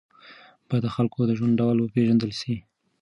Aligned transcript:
باید 0.67 0.83
د 0.85 0.87
خلکو 0.95 1.19
د 1.25 1.31
ژوند 1.37 1.53
ډول 1.59 1.77
وپېژندل 1.79 2.31
سي. 2.41 2.55